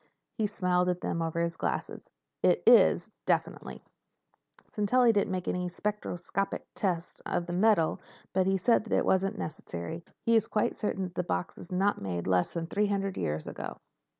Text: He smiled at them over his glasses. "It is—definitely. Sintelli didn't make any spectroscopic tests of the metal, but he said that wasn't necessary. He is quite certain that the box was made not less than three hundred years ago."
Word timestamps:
He 0.33 0.47
smiled 0.47 0.89
at 0.89 1.01
them 1.01 1.21
over 1.21 1.41
his 1.43 1.57
glasses. 1.57 2.09
"It 2.41 2.63
is—definitely. 2.65 3.83
Sintelli 4.71 5.13
didn't 5.13 5.29
make 5.31 5.47
any 5.47 5.69
spectroscopic 5.69 6.65
tests 6.73 7.19
of 7.19 7.45
the 7.45 7.53
metal, 7.53 8.01
but 8.33 8.47
he 8.47 8.57
said 8.57 8.85
that 8.85 9.05
wasn't 9.05 9.37
necessary. 9.37 10.03
He 10.25 10.35
is 10.35 10.47
quite 10.47 10.75
certain 10.75 11.03
that 11.03 11.13
the 11.13 11.21
box 11.23 11.55
was 11.57 11.71
made 11.71 11.77
not 11.79 12.01
less 12.25 12.55
than 12.55 12.65
three 12.65 12.87
hundred 12.87 13.15
years 13.15 13.45
ago." 13.47 13.77